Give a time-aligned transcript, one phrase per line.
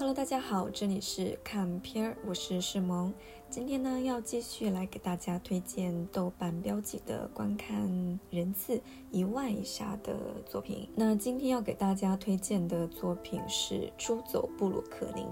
[0.00, 3.12] Hello，大家好，这里是看片儿，我是世萌。
[3.50, 10.16] 今天呢，要继续来给大家推荐豆瓣标记的观看人次一万以下的
[10.46, 10.88] 作品。
[10.94, 15.22] 那今天要给大家推荐的作品是《出走布鲁克林》，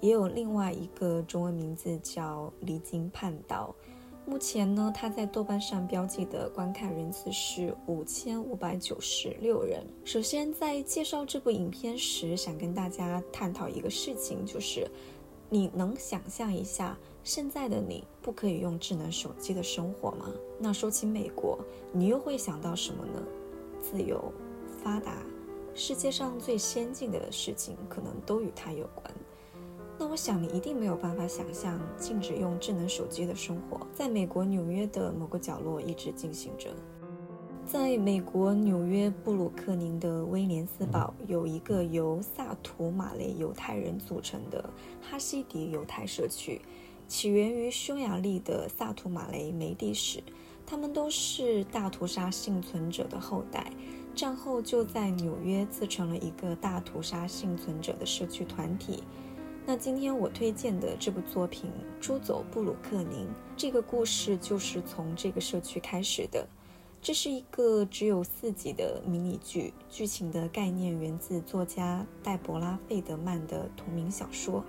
[0.00, 3.74] 也有另外一个中文名字叫《离经叛道》。
[4.24, 9.84] 目前呢，它在豆瓣上标记的观看人次是五千五百九十六人。
[10.04, 14.88] 首先，在介绍这部影片时，想跟大家探讨一个事情，就是
[15.50, 20.30] 你能想象一下现在的你不可以用智能手机的生活吗？
[20.58, 21.58] 那说起美国，
[21.92, 23.22] 你又会想到什么呢？
[23.82, 24.32] 自由、
[24.82, 25.18] 发达，
[25.74, 29.12] 世界上最先进的事情可能都与它有关。
[30.12, 36.68] 我想你一定没有办法想象禁止用智能手机的生活，在美国纽约的某个角落一直进行着。
[37.64, 44.68] 在美国纽约布鲁克林的威廉斯堡，有一个由萨图马雷犹太人组成的
[45.00, 46.60] 哈希迪犹太社区，
[47.08, 50.22] 起源于匈牙利的萨图马雷梅蒂史，
[50.66, 53.72] 他们都是大屠杀幸存者的后代，
[54.14, 59.02] 战后就在纽约自成了一个大屠杀幸存者的社区团体。
[59.64, 61.70] 那今天我推荐的这部作品
[62.02, 63.06] 《出走布鲁克林》，
[63.56, 66.44] 这个故事就是从这个社区开始的。
[67.00, 74.64] 这是一个只有四集的迷你剧，剧情的概念源自作家黛博拉·费德曼的同名小说，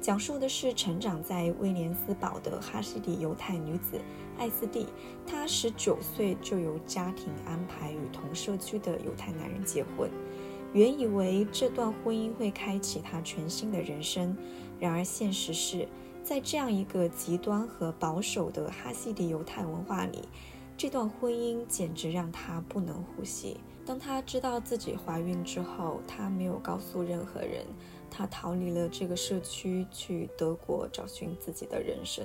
[0.00, 4.00] 讲述的是成长在威廉斯堡的哈希迪犹太女子
[4.38, 4.86] 艾斯蒂。
[5.26, 10.08] 她十九岁就由家庭安排与同社区的犹太男人结婚。
[10.76, 14.36] 原以为这段婚姻会开启他全新的人生，
[14.78, 15.88] 然而现实是
[16.22, 20.20] 在这样一个极端和保守的哈希迪犹太文化里，
[20.76, 23.56] 这段婚姻简直让他不能呼吸。
[23.86, 27.64] 当他知道自己怀孕之后，他没有告诉任何人，
[28.10, 32.22] 他逃离了这个社区，去德国找寻自己的人生。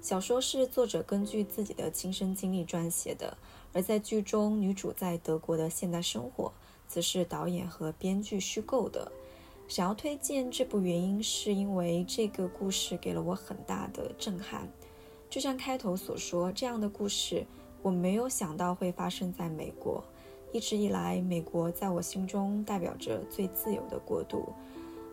[0.00, 3.36] 小说是作者根据自己的亲身经历撰写的，
[3.72, 6.52] 而在剧中，女主在德国的现代生活。
[6.86, 9.10] 则是导演和编剧虚构的。
[9.66, 14.68] 想要推荐这部原因，是因为这个故事给了我很大的震撼。
[15.30, 17.46] 就像开头所说，这样的故事
[17.82, 20.04] 我没有想到会发生在美国。
[20.52, 24.52] 一直以来，美国在我心中代表着最自由的国度。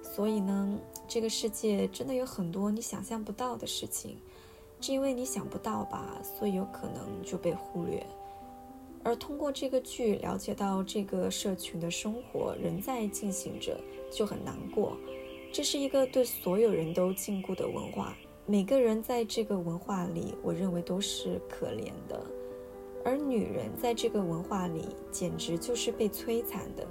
[0.03, 0.77] 所以呢，
[1.07, 4.17] 这个世界真的有很多你想象不到的事情。
[4.81, 8.05] 是因为你想不到吧，所以有可能就被忽略。
[9.03, 13.79] 而通过这个剧了解到这个社群的生活仍在进行着，
[14.11, 14.95] 就很难过。
[15.51, 22.23] 这是一个对所有人都禁锢的文化，每个人在这个文化里，我认为都是可怜的。
[23.03, 26.87] 而女人在这个文化里，简直就是被摧残的。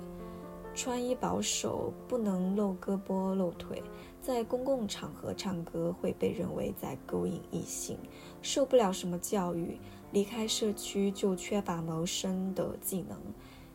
[0.74, 3.82] 穿衣保守，不能露胳膊露腿，
[4.20, 7.98] 在公共场合唱歌会被认为在勾引异性，
[8.42, 9.78] 受不了什么教育。
[10.12, 13.18] 离开社区就缺乏谋生的技能。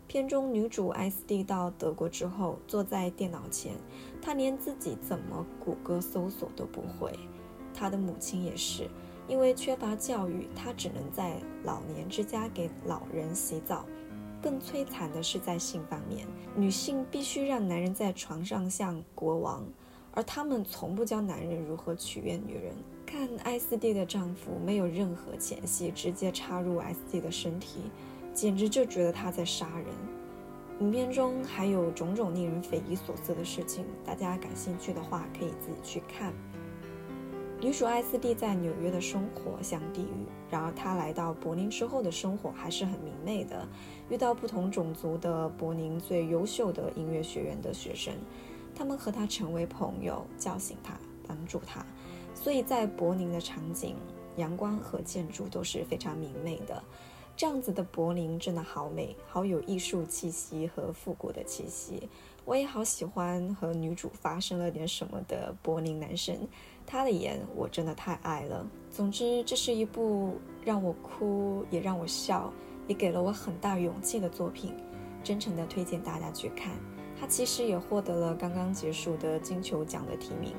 [0.07, 3.73] 片中女主 S D 到德国之后，坐在电脑前，
[4.21, 7.11] 她连自己怎么谷歌搜索都不会。
[7.73, 8.87] 她的母亲也是，
[9.27, 13.85] 因为缺乏教育，她只能在老年之家给老人洗澡。
[14.41, 19.65] 更摧残的是在性方面，女性必须让男人在床上像国王，
[20.15, 22.73] 而他们从不教男人如何取悦女人。
[23.05, 27.81] 看艾斯蒂的丈夫没有任何前戏，直接插入艾斯蒂的身体，
[28.33, 29.87] 简直就觉得他在杀人。
[30.79, 36.33] 影片中还有种种令人匪夷所思的事情，大家感兴趣的话可以自己去看。
[37.61, 43.65] 女主艾斯蒂在纽约的生活像地狱，然而她来到柏林之后的生活还是很明媚的，
[44.09, 48.13] 遇到不同种族的柏林最优秀的音乐学院的学生，
[48.75, 50.97] 他们和她成为朋友，叫醒她，
[51.27, 51.85] 帮助她。
[52.33, 53.95] 所以在柏林的场景，
[54.35, 56.83] 阳光和建筑都是非常明媚的。
[57.37, 62.09] 这样子的柏林真的好美，好有艺术气息和复古的气息。
[62.45, 66.47] 我也好喜欢和女主发生了点什么的柏林男生，
[66.85, 68.65] 他的颜我真的太爱了。
[68.89, 72.53] 总之，这是一部让我哭也让我笑，
[72.87, 74.73] 也给了我很大勇气的作品，
[75.23, 76.71] 真诚的推荐大家去看。
[77.19, 80.53] 他其实也获得了刚刚结束的金球奖的提名，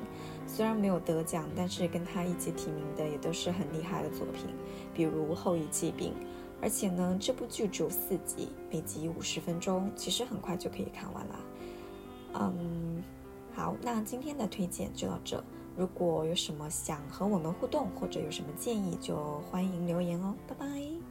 [0.45, 4.47] 虽然没有得奖，但是跟他一起提名的也都是很厉害的作品，
[4.93, 6.11] 比如《后裔疾病》。
[6.59, 11.39] 而且呢，这部剧只有四集，每集五十分钟，其实很快就可以看完了。
[12.33, 13.03] 嗯，
[13.53, 15.43] 好，那今天的推荐就到这。
[15.75, 20.33] 如果有什么想和我们互动，或者有什么建议，就欢迎留言哦。
[20.47, 21.06] 拜拜。